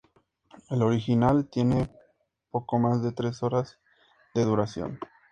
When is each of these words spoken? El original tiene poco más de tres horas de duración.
El 0.71 0.81
original 0.81 1.47
tiene 1.47 1.91
poco 2.49 2.79
más 2.79 3.03
de 3.03 3.11
tres 3.11 3.43
horas 3.43 3.77
de 4.33 4.43
duración. 4.45 4.97